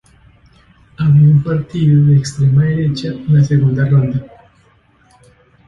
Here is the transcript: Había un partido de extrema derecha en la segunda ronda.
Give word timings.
Había 0.97 1.27
un 1.27 1.43
partido 1.43 2.03
de 2.05 2.17
extrema 2.17 2.63
derecha 2.63 3.09
en 3.09 3.35
la 3.35 3.43
segunda 3.43 3.87
ronda. 3.87 4.25